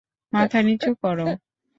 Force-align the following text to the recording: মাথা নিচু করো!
মাথা 0.33 0.59
নিচু 0.65 0.91
করো! 1.01 1.25